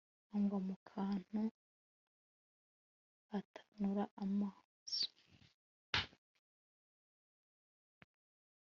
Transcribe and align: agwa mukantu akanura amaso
agwa 0.35 0.59
mukantu 0.67 1.41
akanura 3.39 4.03
amaso 4.23 5.07